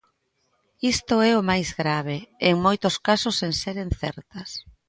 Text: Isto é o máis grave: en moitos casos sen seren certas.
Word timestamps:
Isto 0.93 1.15
é 1.29 1.31
o 1.39 1.45
máis 1.49 1.69
grave: 1.81 2.17
en 2.49 2.55
moitos 2.65 2.95
casos 3.07 3.33
sen 3.41 3.53
seren 3.61 3.89
certas. 4.01 4.49